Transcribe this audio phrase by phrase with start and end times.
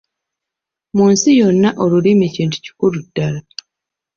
[0.95, 3.39] Mu nsi yonna Olulimi kintu kikulu ddala.